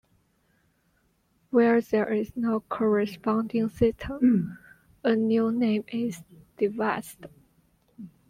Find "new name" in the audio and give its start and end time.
5.15-5.83